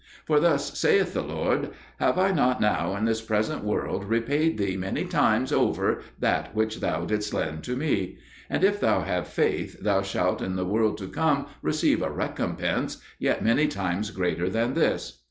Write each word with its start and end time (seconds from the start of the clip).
For 0.25 0.39
thus 0.39 0.79
saith 0.79 1.13
the 1.13 1.21
Lord, 1.21 1.69
'Have 1.99 2.17
I 2.17 2.31
not 2.31 2.59
now 2.59 2.95
in 2.95 3.05
this 3.05 3.21
present 3.21 3.63
world 3.63 4.03
repaid 4.03 4.57
thee 4.57 4.75
many 4.75 5.05
times 5.05 5.51
over 5.51 6.01
that 6.19 6.55
which 6.55 6.79
thou 6.79 7.05
didst 7.05 7.35
lend 7.35 7.63
to 7.65 7.75
Me? 7.75 8.17
And, 8.49 8.63
if 8.63 8.79
thou 8.79 9.01
have 9.01 9.27
faith, 9.27 9.79
thou 9.79 10.01
shalt 10.01 10.41
in 10.41 10.55
the 10.55 10.65
world 10.65 10.97
to 10.97 11.07
come 11.07 11.45
receive 11.61 12.01
a 12.01 12.09
recompense 12.09 12.97
yet 13.19 13.43
many 13.43 13.67
times 13.67 14.09
greater 14.09 14.49
than 14.49 14.73
this.'" 14.73 15.19